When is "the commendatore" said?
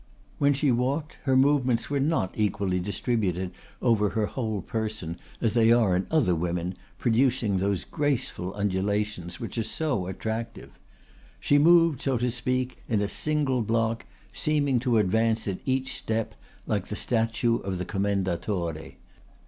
17.77-18.95